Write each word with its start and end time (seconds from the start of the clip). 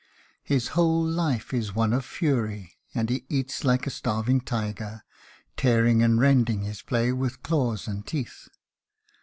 His 0.41 0.69
whole 0.69 1.03
life 1.05 1.53
is 1.53 1.75
one 1.75 1.93
of 1.93 2.03
fury, 2.03 2.73
and 2.95 3.07
he 3.07 3.27
eats 3.29 3.63
like 3.63 3.85
a 3.85 3.91
starving 3.91 4.41
tiger, 4.41 5.03
tearing 5.55 6.01
and 6.01 6.19
rending 6.19 6.63
his 6.63 6.81
prey 6.81 7.11
with 7.11 7.43
claws 7.43 7.87
and 7.87 8.03
teeth. 8.03 8.49